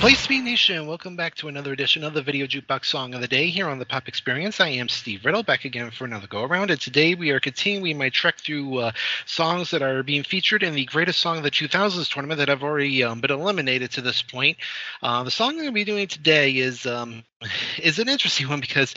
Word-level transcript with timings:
Be 0.00 0.40
Nation, 0.40 0.86
welcome 0.86 1.16
back 1.16 1.34
to 1.36 1.48
another 1.48 1.72
edition 1.72 2.04
of 2.04 2.14
the 2.14 2.22
Video 2.22 2.46
Jukebox 2.46 2.86
Song 2.86 3.14
of 3.14 3.20
the 3.20 3.28
Day 3.28 3.48
here 3.48 3.68
on 3.68 3.78
the 3.78 3.86
Pop 3.86 4.08
Experience. 4.08 4.60
I 4.60 4.68
am 4.68 4.88
Steve 4.88 5.24
Riddle, 5.24 5.42
back 5.42 5.64
again 5.64 5.90
for 5.90 6.04
another 6.04 6.26
go 6.26 6.42
around, 6.44 6.70
and 6.70 6.80
today 6.80 7.14
we 7.14 7.30
are 7.30 7.40
continuing 7.40 7.98
my 7.98 8.08
trek 8.10 8.38
through 8.38 8.78
uh, 8.78 8.92
songs 9.26 9.70
that 9.70 9.82
are 9.82 10.02
being 10.02 10.22
featured 10.22 10.62
in 10.62 10.74
the 10.74 10.84
Greatest 10.84 11.20
Song 11.20 11.38
of 11.38 11.42
the 11.42 11.50
2000s 11.50 12.10
tournament 12.12 12.38
that 12.38 12.48
have 12.48 12.62
already 12.62 13.02
um, 13.02 13.20
been 13.20 13.30
eliminated 13.30 13.90
to 13.92 14.00
this 14.00 14.22
point. 14.22 14.56
Uh, 15.02 15.22
the 15.24 15.30
song 15.30 15.50
I'm 15.50 15.56
going 15.56 15.68
to 15.68 15.72
be 15.72 15.84
doing 15.84 16.06
today 16.06 16.52
is 16.52 16.86
um, 16.86 17.24
is 17.78 17.98
an 17.98 18.08
interesting 18.08 18.48
one 18.48 18.60
because 18.60 18.94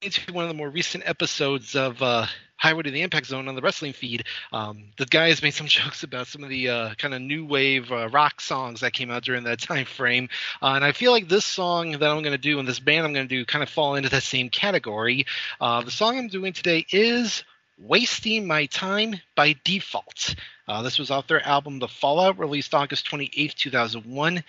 it's 0.00 0.18
one 0.28 0.44
of 0.44 0.48
the 0.48 0.54
more 0.54 0.70
recent 0.70 1.08
episodes 1.08 1.74
of 1.74 2.00
uh, 2.02 2.26
Highway 2.56 2.84
to 2.84 2.90
the 2.90 3.02
Impact 3.02 3.26
Zone 3.26 3.48
on 3.48 3.54
the 3.56 3.60
wrestling 3.60 3.92
feed. 3.92 4.24
Um, 4.52 4.84
the 4.96 5.06
guys 5.06 5.42
made 5.42 5.54
some 5.54 5.66
jokes 5.68 6.02
about 6.02 6.28
some 6.28 6.44
of 6.44 6.50
the 6.50 6.68
uh, 6.68 6.94
kind 6.94 7.14
of 7.14 7.20
new 7.20 7.44
wave 7.44 7.90
uh, 7.90 8.08
rock 8.08 8.40
songs 8.40 8.80
that 8.80 8.92
came 8.92 9.10
out 9.10 9.24
during 9.24 9.44
that 9.44 9.60
time 9.60 9.86
frame, 9.86 10.28
uh, 10.62 10.72
and 10.74 10.84
I 10.84 10.92
feel 10.92 11.12
like 11.12 11.28
this 11.28 11.44
song 11.44 11.92
that 11.92 12.10
I'm 12.10 12.22
going 12.22 12.32
to 12.32 12.38
do 12.38 12.58
and 12.58 12.68
this 12.68 12.80
band 12.80 13.06
I'm 13.06 13.12
going 13.12 13.28
to 13.28 13.34
do 13.34 13.44
kind 13.44 13.62
of 13.62 13.68
fall 13.68 13.96
into 13.96 14.08
that 14.10 14.22
same 14.22 14.50
category. 14.50 15.26
Uh, 15.60 15.82
the 15.82 15.90
song 15.90 16.18
I'm 16.18 16.28
doing 16.28 16.52
today 16.52 16.86
is 16.90 17.42
"Wasting 17.80 18.46
My 18.46 18.66
Time" 18.66 19.16
by 19.34 19.56
Default. 19.64 20.36
Uh, 20.68 20.82
this 20.82 20.98
was 20.98 21.10
off 21.10 21.26
their 21.26 21.44
album 21.44 21.78
The 21.78 21.88
Fallout, 21.88 22.38
released 22.38 22.74
August 22.74 23.10
28th, 23.10 23.54
2001. 23.54 24.44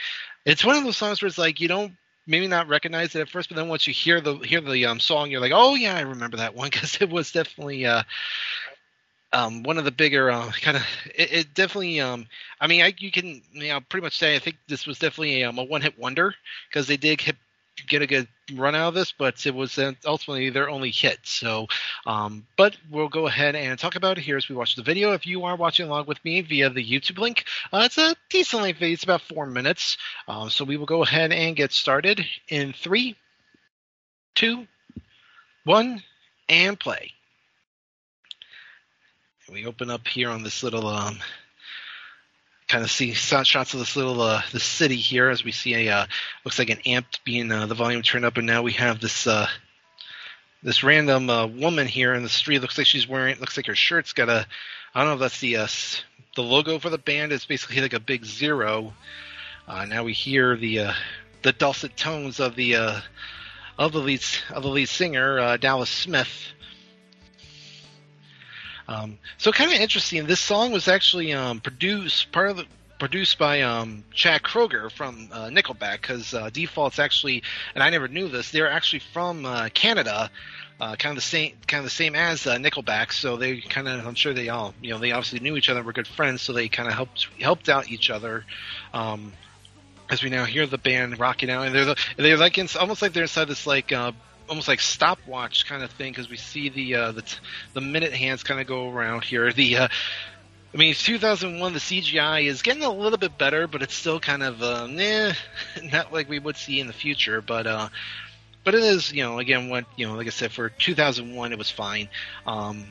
It's 0.46 0.66
one 0.66 0.76
of 0.76 0.84
those 0.84 0.98
songs 0.98 1.22
where 1.22 1.28
it's 1.28 1.38
like 1.38 1.62
you 1.62 1.70
don't 1.70 1.94
maybe 2.30 2.48
not 2.48 2.68
recognize 2.68 3.16
it 3.16 3.22
at 3.22 3.30
first, 3.30 3.50
but 3.50 3.56
then 3.56 3.68
once 3.68 3.88
you 3.88 3.94
hear 3.94 4.22
the 4.22 4.36
hear 4.38 4.62
the 4.62 4.86
um, 4.86 5.00
song, 5.00 5.30
you're 5.30 5.42
like, 5.42 5.52
oh 5.54 5.76
yeah, 5.76 5.96
I 5.96 6.02
remember 6.02 6.38
that 6.38 6.56
one 6.56 6.70
because 6.72 6.98
it 7.02 7.10
was 7.10 7.32
definitely 7.32 7.86
uh, 7.86 8.04
um, 9.34 9.64
one 9.64 9.78
of 9.78 9.86
the 9.86 9.92
bigger 9.92 10.32
uh, 10.32 10.52
kind 10.62 10.78
of. 10.78 10.84
It, 11.16 11.34
it, 11.34 11.54
definitely. 11.54 12.00
Um, 12.00 12.28
I 12.62 12.68
mean, 12.68 12.82
I, 12.82 12.94
you 12.98 13.12
can 13.12 13.42
you 13.52 13.70
know 13.70 13.82
pretty 13.82 14.04
much 14.04 14.18
say 14.18 14.36
I 14.36 14.40
think 14.40 14.58
this 14.68 14.88
was 14.88 15.00
definitely 15.00 15.42
a, 15.42 15.50
um, 15.50 15.58
a 15.58 15.64
one 15.64 15.82
hit 15.82 15.98
wonder 16.00 16.34
because 16.70 16.88
they 16.88 16.98
did 16.98 17.20
hit 17.20 17.36
get 17.88 18.02
a 18.02 18.08
good 18.08 18.28
run 18.56 18.76
out 18.76 18.90
of 18.90 18.94
this, 18.94 19.12
but 19.12 19.46
it 19.46 19.54
was 19.54 19.80
ultimately 20.06 20.50
their 20.50 20.70
only 20.70 20.92
hit. 20.92 21.20
So, 21.24 21.68
um, 22.06 22.46
but 22.58 22.76
we'll 22.90 23.10
go 23.10 23.28
ahead 23.28 23.56
and 23.56 23.78
talk 23.78 23.96
about 23.96 24.18
it 24.18 24.22
here 24.22 24.38
as 24.38 24.50
we 24.50 24.56
watch 24.56 24.76
the 24.76 24.84
video. 24.84 25.14
If 25.14 25.26
you 25.26 25.44
are 25.44 25.56
watching 25.56 25.88
along 25.88 26.06
with 26.08 26.24
me 26.26 26.42
via 26.42 26.70
the 26.70 26.84
YouTube 26.84 27.20
link, 27.20 27.46
uh, 27.72 27.84
it's 27.86 27.98
a 27.98 28.16
decent 28.30 28.64
length. 28.64 28.82
It's 28.82 29.04
about 29.04 29.22
four 29.22 29.46
minutes. 29.46 29.98
Um, 30.28 30.50
so 30.50 30.66
we 30.66 30.78
will 30.78 30.86
go 30.86 31.04
ahead 31.04 31.32
and 31.32 31.56
get 31.56 31.72
started 31.72 32.26
in 32.48 32.74
three, 32.74 33.16
two, 34.36 34.68
one, 35.64 36.02
and 36.48 36.80
play. 36.80 37.14
We 39.52 39.66
open 39.66 39.90
up 39.90 40.08
here 40.08 40.30
on 40.30 40.44
this 40.44 40.62
little 40.62 40.86
um, 40.88 41.18
kind 42.70 42.84
of 42.84 42.92
see 42.92 43.14
shots 43.14 43.74
of 43.74 43.80
this 43.80 43.96
little 43.96 44.22
uh, 44.22 44.44
the 44.52 44.60
city 44.60 44.96
here 44.96 45.30
as 45.30 45.44
we 45.44 45.52
see 45.52 45.88
a 45.88 45.94
uh, 45.94 46.06
looks 46.46 46.60
like 46.60 46.70
an 46.70 46.80
amp 46.86 47.08
being 47.26 47.52
uh, 47.52 47.66
the 47.66 47.76
volume 47.76 48.04
turned 48.04 48.24
up, 48.24 48.38
and 48.38 48.46
now 48.46 48.62
we 48.62 48.74
have 48.74 49.02
this 49.02 49.26
uh, 49.28 49.48
this 50.62 50.84
random 50.84 51.30
uh, 51.30 51.48
woman 51.48 51.88
here 51.88 52.14
in 52.14 52.22
the 52.24 52.30
street. 52.30 52.60
Looks 52.60 52.78
like 52.78 52.88
she's 52.88 53.08
wearing. 53.08 53.40
Looks 53.40 53.58
like 53.58 53.66
her 53.66 53.76
shirt's 53.76 54.14
got 54.14 54.30
a. 54.30 54.46
I 54.94 55.00
don't 55.00 55.10
know 55.10 55.14
if 55.16 55.20
that's 55.20 55.40
the 55.40 55.58
uh, 55.58 55.68
the 56.36 56.44
logo 56.44 56.78
for 56.78 56.92
the 56.92 57.00
band. 57.00 57.32
It's 57.32 57.46
basically 57.46 57.82
like 57.82 57.94
a 57.94 58.00
big 58.00 58.24
zero. 58.24 58.94
now 59.68 60.04
we 60.04 60.14
hear 60.14 60.56
the 60.56 60.92
the 61.42 61.52
dulcet 61.52 61.98
tones 61.98 62.40
of 62.40 62.56
the 62.56 62.76
of 62.76 63.92
the 63.92 64.00
lead 64.00 64.24
of 64.52 64.62
the 64.62 64.70
lead 64.70 64.90
singer 64.90 65.58
Dallas 65.58 65.90
Smith. 65.90 66.54
Um, 68.90 69.20
so 69.38 69.52
kind 69.52 69.72
of 69.72 69.80
interesting. 69.80 70.26
This 70.26 70.40
song 70.40 70.72
was 70.72 70.88
actually 70.88 71.32
um, 71.32 71.60
produced 71.62 72.32
part 72.32 72.50
of 72.50 72.58
the 72.58 72.66
produced 72.98 73.38
by 73.38 73.62
um, 73.62 74.04
Chad 74.14 74.44
Kroeger 74.44 74.92
from 74.92 75.30
uh, 75.32 75.46
Nickelback 75.46 76.02
because 76.02 76.34
uh, 76.34 76.50
Default's 76.50 77.00
actually, 77.00 77.44
and 77.74 77.82
I 77.82 77.92
never 77.92 78.10
knew 78.10 78.28
this, 78.28 78.52
they're 78.52 78.70
actually 78.70 79.00
from 79.14 79.46
uh, 79.46 79.70
Canada, 79.74 80.30
uh, 80.82 80.96
kind 80.98 81.12
of 81.12 81.16
the 81.16 81.22
same, 81.22 81.54
kind 81.66 81.80
of 81.80 81.86
the 81.86 81.92
same 81.92 82.14
as 82.16 82.46
uh, 82.46 82.58
Nickelback. 82.58 83.14
So 83.14 83.38
they 83.38 83.62
kind 83.62 83.88
of, 83.88 84.06
I'm 84.06 84.16
sure 84.16 84.34
they 84.34 84.50
all, 84.50 84.74
you 84.82 84.92
know, 84.92 84.98
they 84.98 85.14
obviously 85.14 85.40
knew 85.40 85.56
each 85.56 85.70
other, 85.70 85.82
were 85.82 85.94
good 85.94 86.08
friends, 86.08 86.42
so 86.42 86.52
they 86.52 86.68
kind 86.68 86.90
of 86.90 86.96
helped 86.96 87.28
helped 87.40 87.70
out 87.70 87.90
each 87.90 88.10
other. 88.10 88.44
Um, 88.94 89.32
as 90.10 90.24
we 90.24 90.30
now 90.32 90.44
hear 90.44 90.66
the 90.66 90.80
band 90.80 91.20
rocking 91.20 91.52
out, 91.52 91.68
and 91.68 91.76
they're 91.76 91.86
the, 91.86 91.96
they're 92.18 92.38
like 92.38 92.58
in, 92.58 92.68
almost 92.80 93.02
like 93.02 93.14
they're 93.14 93.24
inside 93.24 93.48
this 93.48 93.68
like 93.68 93.92
uh, 93.92 94.12
almost 94.50 94.68
like 94.68 94.80
stopwatch 94.80 95.66
kind 95.66 95.84
of 95.84 95.92
thing 95.92 96.12
because 96.12 96.30
we 96.30 96.38
see 96.38 96.70
the 96.70 96.96
uh, 96.96 97.12
the 97.12 97.36
the 97.74 97.82
minute 97.82 98.14
hands 98.14 98.44
kind 98.44 98.60
of 98.60 98.68
go 98.68 98.90
around 98.90 99.24
here. 99.24 99.54
The 99.54 99.78
uh, 99.78 99.88
I 100.74 100.78
mean, 100.78 100.92
it's 100.92 101.04
2001. 101.04 101.74
The 101.74 101.80
CGI 101.80 102.46
is 102.46 102.62
getting 102.62 102.84
a 102.84 102.92
little 102.92 103.18
bit 103.18 103.38
better, 103.38 103.68
but 103.68 103.82
it's 103.82 103.94
still 103.94 104.20
kind 104.20 104.44
of 104.44 104.62
uh, 104.62 104.88
nah, 104.88 105.34
not 105.92 106.12
like 106.12 106.30
we 106.30 106.40
would 106.40 106.58
see 106.58 106.80
in 106.80 106.88
the 106.88 106.94
future. 106.94 107.42
But 107.42 107.68
uh, 107.68 107.90
but 108.64 108.76
it 108.76 108.84
is, 108.84 109.12
you 109.12 109.24
know, 109.24 109.40
again, 109.40 109.70
what 109.70 109.86
you 109.96 110.08
know, 110.08 110.16
like 110.16 110.28
I 110.28 110.32
said, 110.32 110.52
for 110.52 110.70
2001, 110.70 111.52
it 111.52 111.58
was 111.58 111.70
fine. 111.72 112.10
Um, 112.46 112.86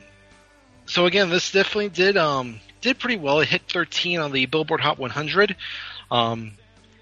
so 0.86 1.06
again, 1.06 1.28
this 1.30 1.52
definitely 1.52 1.90
did 1.90 2.16
um, 2.16 2.60
did 2.80 2.98
pretty 2.98 3.18
well. 3.18 3.40
It 3.40 3.48
hit 3.48 3.62
13 3.70 4.20
on 4.20 4.32
the 4.32 4.46
Billboard 4.46 4.80
Hot 4.80 4.98
100. 4.98 5.56
Um, 6.10 6.52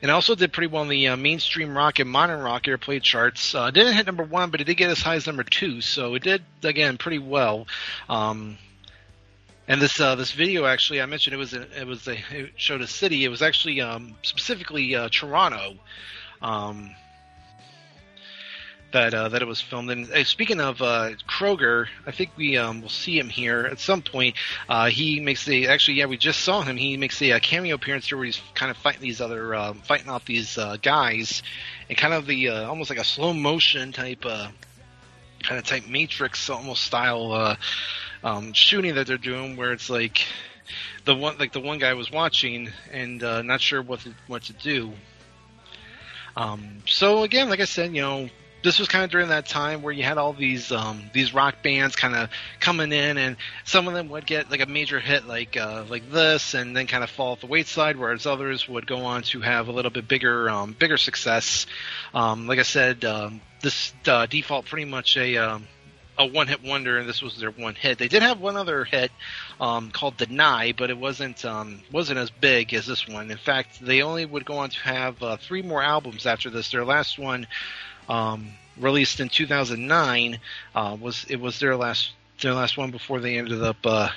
and 0.02 0.10
also 0.10 0.34
did 0.34 0.52
pretty 0.52 0.68
well 0.68 0.82
in 0.82 0.88
the 0.88 1.08
uh, 1.08 1.16
mainstream 1.16 1.76
rock 1.76 1.98
and 1.98 2.10
modern 2.10 2.40
rock 2.40 2.64
airplay 2.64 3.02
charts. 3.02 3.54
Uh, 3.54 3.70
didn't 3.70 3.94
hit 3.94 4.06
number 4.06 4.22
one, 4.24 4.50
but 4.50 4.60
it 4.60 4.64
did 4.64 4.76
get 4.76 4.90
as 4.90 5.00
high 5.00 5.16
as 5.16 5.26
number 5.26 5.42
two, 5.42 5.80
so 5.80 6.14
it 6.14 6.22
did 6.22 6.42
again 6.62 6.98
pretty 6.98 7.18
well. 7.18 7.66
Um, 8.08 8.58
and 9.68 9.80
this 9.80 10.00
uh, 10.00 10.14
this 10.14 10.32
video 10.32 10.64
actually, 10.64 11.00
I 11.00 11.06
mentioned 11.06 11.34
it 11.34 11.38
was 11.38 11.54
a, 11.54 11.80
it 11.80 11.86
was 11.86 12.06
a, 12.06 12.16
it 12.30 12.52
showed 12.56 12.82
a 12.82 12.86
city. 12.86 13.24
It 13.24 13.28
was 13.28 13.42
actually 13.42 13.80
um, 13.80 14.14
specifically 14.22 14.94
uh, 14.94 15.08
Toronto. 15.10 15.74
Um, 16.42 16.94
that 18.96 19.12
uh, 19.12 19.28
that 19.28 19.42
it 19.42 19.44
was 19.44 19.60
filmed. 19.60 19.90
And 19.90 20.10
uh, 20.10 20.24
speaking 20.24 20.58
of 20.58 20.80
uh, 20.80 21.10
Kroeger, 21.28 21.86
I 22.06 22.12
think 22.12 22.30
we 22.34 22.56
um, 22.56 22.80
will 22.80 22.88
see 22.88 23.18
him 23.18 23.28
here 23.28 23.68
at 23.70 23.78
some 23.78 24.00
point. 24.00 24.36
Uh, 24.70 24.86
he 24.86 25.20
makes 25.20 25.44
the 25.44 25.68
actually, 25.68 25.98
yeah, 25.98 26.06
we 26.06 26.16
just 26.16 26.40
saw 26.40 26.62
him. 26.62 26.78
He 26.78 26.96
makes 26.96 27.20
a, 27.20 27.32
a 27.32 27.40
cameo 27.40 27.74
appearance 27.74 28.06
here 28.06 28.16
where 28.16 28.24
he's 28.24 28.40
kind 28.54 28.70
of 28.70 28.78
fighting 28.78 29.02
these 29.02 29.20
other 29.20 29.54
uh, 29.54 29.74
fighting 29.74 30.08
off 30.08 30.24
these 30.24 30.56
uh, 30.56 30.78
guys, 30.80 31.42
and 31.90 31.98
kind 31.98 32.14
of 32.14 32.24
the 32.26 32.48
almost 32.48 32.88
like 32.88 32.98
a 32.98 33.04
slow 33.04 33.34
motion 33.34 33.92
type 33.92 34.22
kind 34.22 35.58
of 35.58 35.64
type 35.64 35.86
Matrix 35.86 36.48
almost 36.48 36.82
style 36.82 37.56
um, 38.24 38.54
shooting 38.54 38.94
that 38.94 39.06
they're 39.06 39.18
doing, 39.18 39.56
where 39.56 39.72
it's 39.74 39.90
like 39.90 40.24
the 41.04 41.14
one 41.14 41.36
like 41.36 41.52
the 41.52 41.60
one 41.60 41.78
guy 41.78 41.92
was 41.92 42.10
watching 42.10 42.70
and 42.90 43.20
not 43.20 43.60
sure 43.60 43.82
what 43.82 44.00
to, 44.00 44.14
what 44.26 44.44
to 44.44 44.54
do. 44.54 44.92
Um, 46.34 46.82
so 46.86 47.24
again, 47.24 47.50
like 47.50 47.60
I 47.60 47.64
said, 47.66 47.94
you 47.94 48.00
know, 48.02 48.28
this 48.66 48.80
was 48.80 48.88
kind 48.88 49.04
of 49.04 49.10
during 49.10 49.28
that 49.28 49.46
time 49.46 49.80
where 49.80 49.92
you 49.92 50.02
had 50.02 50.18
all 50.18 50.32
these 50.32 50.72
um, 50.72 51.08
these 51.12 51.32
rock 51.32 51.62
bands 51.62 51.94
kind 51.94 52.16
of 52.16 52.28
coming 52.58 52.90
in, 52.90 53.16
and 53.16 53.36
some 53.64 53.86
of 53.86 53.94
them 53.94 54.08
would 54.08 54.26
get 54.26 54.50
like 54.50 54.60
a 54.60 54.66
major 54.66 54.98
hit 54.98 55.24
like 55.24 55.56
uh, 55.56 55.84
like 55.88 56.10
this, 56.10 56.52
and 56.52 56.76
then 56.76 56.88
kind 56.88 57.04
of 57.04 57.10
fall 57.10 57.32
off 57.32 57.40
the 57.40 57.46
wayside, 57.46 57.96
whereas 57.96 58.26
others 58.26 58.68
would 58.68 58.84
go 58.88 59.04
on 59.04 59.22
to 59.22 59.40
have 59.40 59.68
a 59.68 59.72
little 59.72 59.92
bit 59.92 60.08
bigger 60.08 60.50
um, 60.50 60.74
bigger 60.76 60.96
success. 60.96 61.66
Um, 62.12 62.48
like 62.48 62.58
I 62.58 62.62
said, 62.62 63.04
um, 63.04 63.40
this 63.62 63.94
uh, 64.08 64.26
default 64.26 64.66
pretty 64.66 64.84
much 64.84 65.16
a 65.16 65.36
um, 65.36 65.68
a 66.18 66.26
one 66.26 66.48
hit 66.48 66.64
wonder, 66.64 66.98
and 66.98 67.08
this 67.08 67.22
was 67.22 67.38
their 67.38 67.52
one 67.52 67.76
hit. 67.76 67.98
They 67.98 68.08
did 68.08 68.22
have 68.22 68.40
one 68.40 68.56
other 68.56 68.84
hit 68.84 69.12
um, 69.60 69.92
called 69.92 70.16
Deny, 70.16 70.72
but 70.72 70.90
it 70.90 70.98
wasn't 70.98 71.44
um, 71.44 71.82
wasn't 71.92 72.18
as 72.18 72.30
big 72.30 72.74
as 72.74 72.84
this 72.84 73.06
one. 73.06 73.30
In 73.30 73.38
fact, 73.38 73.78
they 73.80 74.02
only 74.02 74.24
would 74.26 74.44
go 74.44 74.58
on 74.58 74.70
to 74.70 74.80
have 74.80 75.22
uh, 75.22 75.36
three 75.36 75.62
more 75.62 75.84
albums 75.84 76.26
after 76.26 76.50
this. 76.50 76.72
Their 76.72 76.84
last 76.84 77.16
one 77.16 77.46
um, 78.08 78.48
released 78.76 79.20
in 79.20 79.28
2009. 79.28 80.38
Uh, 80.74 80.96
was 81.00 81.24
it 81.28 81.40
was 81.40 81.58
their 81.60 81.76
last 81.76 82.12
their 82.40 82.54
last 82.54 82.76
one 82.76 82.90
before 82.90 83.20
they 83.20 83.38
ended 83.38 83.62
up 83.62 83.76
uh, 83.84 84.08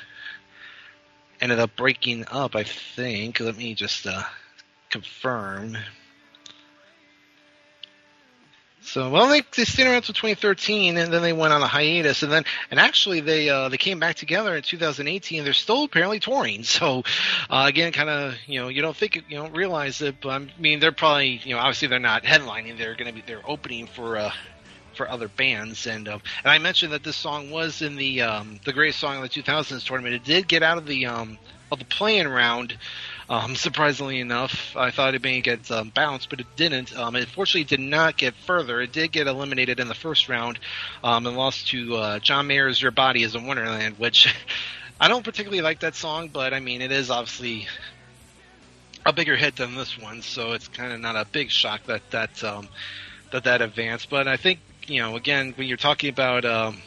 ended 1.41 1.59
up 1.59 1.75
breaking 1.75 2.25
up? 2.31 2.55
I 2.55 2.63
think. 2.63 3.39
Let 3.39 3.57
me 3.57 3.73
just 3.73 4.05
uh, 4.05 4.23
confirm. 4.89 5.77
So 8.91 9.11
well, 9.11 9.27
they 9.27 9.43
they 9.55 9.65
stayed 9.65 9.85
around 9.85 9.97
until 9.97 10.15
2013, 10.15 10.97
and 10.97 11.13
then 11.13 11.21
they 11.21 11.31
went 11.31 11.53
on 11.53 11.61
a 11.61 11.67
hiatus, 11.67 12.23
and 12.23 12.31
then 12.31 12.43
and 12.71 12.79
actually 12.79 13.19
they 13.19 13.47
uh, 13.47 13.69
they 13.69 13.77
came 13.77 13.99
back 13.99 14.15
together 14.15 14.55
in 14.55 14.63
2018. 14.63 15.43
They're 15.43 15.53
still 15.53 15.83
apparently 15.83 16.19
touring. 16.19 16.63
So 16.79 17.03
uh, 17.49 17.65
again, 17.67 17.91
kind 17.91 18.09
of 18.09 18.35
you 18.47 18.61
know 18.61 18.69
you 18.69 18.81
don't 18.81 18.95
think 18.95 19.15
you 19.15 19.37
don't 19.37 19.53
realize 19.53 20.01
it, 20.01 20.15
but 20.21 20.29
I 20.29 20.47
mean 20.57 20.79
they're 20.79 20.91
probably 20.91 21.41
you 21.43 21.53
know 21.53 21.59
obviously 21.59 21.87
they're 21.89 21.99
not 21.99 22.23
headlining. 22.23 22.77
They're 22.77 22.95
going 22.95 23.07
to 23.07 23.13
be 23.13 23.21
they're 23.25 23.47
opening 23.47 23.87
for. 23.87 24.17
Uh, 24.17 24.31
for 24.95 25.09
other 25.09 25.29
bands, 25.29 25.87
and 25.87 26.09
um, 26.09 26.21
and 26.43 26.51
I 26.51 26.57
mentioned 26.57 26.91
that 26.91 27.05
this 27.05 27.15
song 27.15 27.51
was 27.51 27.81
in 27.81 27.95
the 27.95 28.21
um, 28.23 28.59
the 28.65 28.73
greatest 28.73 28.99
song 28.99 29.15
of 29.15 29.21
the 29.21 29.29
2000s 29.29 29.85
tournament. 29.85 30.13
It 30.13 30.25
did 30.25 30.45
get 30.45 30.61
out 30.61 30.77
of 30.77 30.85
the 30.85 31.05
um, 31.05 31.37
of 31.71 31.79
the 31.79 31.85
playing 31.85 32.27
round 32.27 32.77
um, 33.29 33.55
surprisingly 33.55 34.19
enough, 34.19 34.75
I 34.75 34.89
thought 34.89 35.13
it 35.13 35.21
may 35.21 35.41
get 35.41 35.69
um, 35.69 35.89
bounced, 35.89 36.31
but 36.31 36.39
it 36.39 36.47
didn't. 36.55 36.97
Um, 36.97 37.15
it 37.15 37.27
fortunately 37.27 37.65
did 37.65 37.79
not 37.79 38.17
get 38.17 38.33
further. 38.33 38.81
It 38.81 38.91
did 38.91 39.11
get 39.11 39.27
eliminated 39.27 39.79
in 39.79 39.87
the 39.87 39.93
first 39.93 40.27
round 40.29 40.57
um, 41.03 41.27
and 41.27 41.37
lost 41.37 41.67
to 41.69 41.95
uh, 41.95 42.19
John 42.19 42.47
Mayer's 42.47 42.81
"Your 42.81 42.91
Body 42.91 43.21
Is 43.21 43.35
a 43.35 43.39
Wonderland," 43.39 43.99
which 43.99 44.33
I 44.99 45.07
don't 45.07 45.23
particularly 45.23 45.61
like 45.61 45.81
that 45.81 45.93
song, 45.93 46.29
but 46.29 46.55
I 46.55 46.59
mean 46.59 46.81
it 46.81 46.91
is 46.91 47.11
obviously 47.11 47.67
a 49.05 49.13
bigger 49.13 49.35
hit 49.35 49.55
than 49.57 49.75
this 49.75 49.97
one, 49.97 50.23
so 50.23 50.53
it's 50.53 50.67
kind 50.67 50.91
of 50.91 50.99
not 50.99 51.15
a 51.15 51.25
big 51.25 51.51
shock 51.51 51.85
that 51.85 52.01
that 52.09 52.43
um, 52.43 52.67
that 53.31 53.43
that 53.43 53.61
advanced. 53.61 54.09
But 54.09 54.27
I 54.27 54.37
think 54.37 54.59
you 54.87 55.01
know, 55.01 55.15
again, 55.15 55.53
when 55.55 55.67
you're 55.67 55.77
talking 55.77 56.09
about 56.09 56.45
um, 56.45 56.81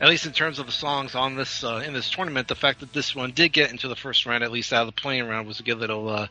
at 0.00 0.08
least 0.08 0.26
in 0.26 0.32
terms 0.32 0.58
of 0.58 0.66
the 0.66 0.72
songs 0.72 1.14
on 1.14 1.36
this 1.36 1.64
uh, 1.64 1.82
in 1.86 1.94
this 1.94 2.10
tournament, 2.10 2.48
the 2.48 2.54
fact 2.54 2.80
that 2.80 2.92
this 2.92 3.14
one 3.14 3.30
did 3.30 3.52
get 3.52 3.70
into 3.70 3.88
the 3.88 3.96
first 3.96 4.26
round, 4.26 4.44
at 4.44 4.52
least 4.52 4.72
out 4.72 4.82
of 4.82 4.94
the 4.94 5.00
playing 5.00 5.26
round, 5.26 5.46
was 5.46 5.60
a 5.60 5.62
good 5.62 5.78
little 5.78 6.08
uh, 6.08 6.28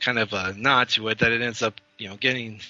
kind 0.00 0.18
of 0.18 0.32
a 0.32 0.54
nod 0.54 0.88
to 0.90 1.08
it. 1.08 1.18
That 1.18 1.32
it 1.32 1.42
ends 1.42 1.62
up, 1.62 1.74
you 1.98 2.08
know, 2.08 2.16
getting 2.16 2.60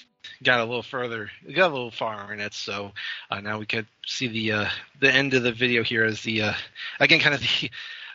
got 0.41 0.59
a 0.59 0.65
little 0.65 0.83
further, 0.83 1.29
got 1.53 1.69
a 1.69 1.73
little 1.73 1.91
far 1.91 2.33
in 2.33 2.39
it. 2.39 2.53
So 2.53 2.91
uh, 3.29 3.41
now 3.41 3.59
we 3.59 3.67
could 3.67 3.87
see 4.05 4.27
the 4.27 4.51
uh, 4.53 4.69
the 4.99 5.11
end 5.11 5.35
of 5.35 5.43
the 5.43 5.51
video 5.51 5.83
here 5.83 6.05
as 6.05 6.21
the 6.21 6.41
uh, 6.41 6.53
again 6.99 7.19
kind 7.19 7.35
of 7.35 7.41
the 7.61 7.69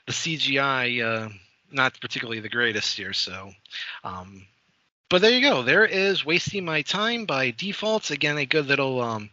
the 0.07 0.13
CGI, 0.13 1.03
uh, 1.03 1.29
not 1.71 2.01
particularly 2.01 2.41
the 2.41 2.49
greatest 2.49 2.97
here. 2.97 3.13
So. 3.13 3.51
Um, 4.03 4.47
but 5.11 5.21
there 5.21 5.31
you 5.31 5.43
go. 5.43 5.63
There 5.63 5.85
is 5.85 6.25
"Wasting 6.25 6.65
My 6.65 6.83
Time" 6.83 7.27
by 7.27 7.53
Default. 7.53 8.11
Again, 8.11 8.39
a 8.39 8.47
good 8.47 8.67
little 8.67 9.01
um, 9.01 9.31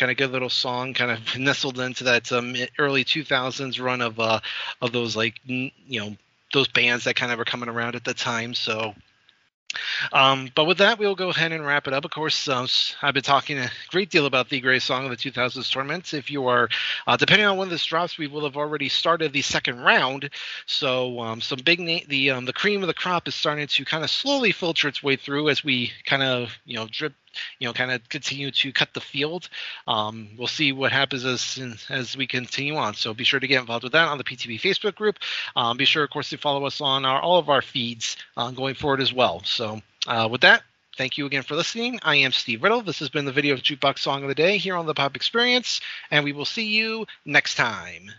kind 0.00 0.10
of 0.10 0.16
good 0.16 0.32
little 0.32 0.50
song, 0.50 0.94
kind 0.94 1.10
of 1.10 1.20
nestled 1.38 1.78
into 1.78 2.04
that 2.04 2.32
um, 2.32 2.56
early 2.78 3.04
2000s 3.04 3.80
run 3.80 4.00
of 4.00 4.18
uh, 4.18 4.40
of 4.80 4.92
those 4.92 5.14
like 5.14 5.38
you 5.44 5.70
know 5.86 6.16
those 6.52 6.66
bands 6.68 7.04
that 7.04 7.14
kind 7.14 7.30
of 7.30 7.38
were 7.38 7.44
coming 7.44 7.68
around 7.68 7.94
at 7.94 8.04
the 8.04 8.14
time. 8.14 8.54
So 8.54 8.94
um, 10.12 10.50
but 10.54 10.64
with 10.64 10.78
that, 10.78 10.98
we'll 10.98 11.14
go 11.14 11.30
ahead 11.30 11.52
and 11.52 11.64
wrap 11.64 11.86
it 11.86 11.92
up. 11.92 12.04
Of 12.04 12.10
course, 12.10 12.48
uh, 12.48 12.66
I've 13.02 13.14
been 13.14 13.22
talking 13.22 13.58
a 13.58 13.70
great 13.88 14.10
deal 14.10 14.26
about 14.26 14.48
the 14.48 14.60
greatest 14.60 14.86
song 14.86 15.04
of 15.04 15.10
the 15.10 15.16
2000s 15.16 15.70
tournament. 15.70 16.12
If 16.12 16.30
you 16.30 16.48
are, 16.48 16.68
uh, 17.06 17.16
depending 17.16 17.46
on 17.46 17.56
when 17.56 17.68
this 17.68 17.84
drops, 17.84 18.18
we 18.18 18.26
will 18.26 18.44
have 18.44 18.56
already 18.56 18.88
started 18.88 19.32
the 19.32 19.42
second 19.42 19.80
round. 19.80 20.30
So 20.66 21.20
um, 21.20 21.40
some 21.40 21.60
big 21.64 21.78
na- 21.80 22.00
the 22.08 22.30
um, 22.30 22.44
the 22.46 22.52
cream 22.52 22.82
of 22.82 22.88
the 22.88 22.94
crop 22.94 23.28
is 23.28 23.34
starting 23.34 23.66
to 23.66 23.84
kind 23.84 24.02
of 24.02 24.10
slowly 24.10 24.52
filter 24.52 24.88
its 24.88 25.02
way 25.02 25.16
through 25.16 25.48
as 25.48 25.62
we 25.62 25.92
kind 26.04 26.22
of 26.22 26.58
you 26.64 26.76
know 26.76 26.88
drip 26.90 27.14
you 27.58 27.66
know, 27.66 27.72
kind 27.72 27.90
of 27.90 28.08
continue 28.08 28.50
to 28.50 28.72
cut 28.72 28.92
the 28.94 29.00
field. 29.00 29.48
Um, 29.86 30.30
we'll 30.36 30.46
see 30.46 30.72
what 30.72 30.92
happens 30.92 31.24
as 31.24 31.86
as 31.88 32.16
we 32.16 32.26
continue 32.26 32.76
on. 32.76 32.94
So 32.94 33.14
be 33.14 33.24
sure 33.24 33.40
to 33.40 33.46
get 33.46 33.60
involved 33.60 33.84
with 33.84 33.92
that 33.92 34.08
on 34.08 34.18
the 34.18 34.24
PTB 34.24 34.60
Facebook 34.60 34.94
group. 34.94 35.18
Um, 35.56 35.76
be 35.76 35.84
sure, 35.84 36.04
of 36.04 36.10
course, 36.10 36.30
to 36.30 36.38
follow 36.38 36.64
us 36.66 36.80
on 36.80 37.04
our, 37.04 37.20
all 37.20 37.38
of 37.38 37.48
our 37.48 37.62
feeds 37.62 38.16
uh, 38.36 38.50
going 38.50 38.74
forward 38.74 39.00
as 39.00 39.12
well. 39.12 39.42
So 39.44 39.80
uh, 40.06 40.28
with 40.30 40.40
that, 40.42 40.62
thank 40.96 41.18
you 41.18 41.26
again 41.26 41.42
for 41.42 41.54
listening. 41.54 41.98
I 42.02 42.16
am 42.16 42.32
Steve 42.32 42.62
Riddle. 42.62 42.82
This 42.82 42.98
has 43.00 43.08
been 43.08 43.24
the 43.24 43.32
video 43.32 43.56
jukebox 43.56 43.98
song 43.98 44.22
of 44.22 44.28
the 44.28 44.34
day 44.34 44.58
here 44.58 44.76
on 44.76 44.86
the 44.86 44.94
Pop 44.94 45.16
Experience, 45.16 45.80
and 46.10 46.24
we 46.24 46.32
will 46.32 46.44
see 46.44 46.66
you 46.66 47.06
next 47.24 47.54
time. 47.54 48.10